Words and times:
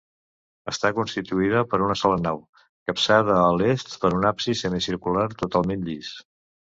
Està 0.71 0.89
constituïda 0.99 1.59
per 1.73 1.79
una 1.87 1.97
sola 1.99 2.17
nau, 2.23 2.39
capçada 2.91 3.35
a 3.41 3.51
l’est 3.57 3.93
per 4.07 4.11
un 4.21 4.25
absis 4.31 4.65
semicircular 4.67 5.27
totalment 5.43 5.85
llis. 5.91 6.11